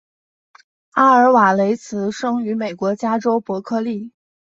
[0.93, 4.11] 阿尔瓦雷茨生于美国加州伯克利。